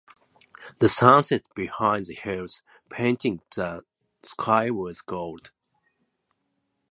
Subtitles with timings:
[0.79, 3.83] The sun set behind the hills, painting the
[4.23, 5.51] sky with gold.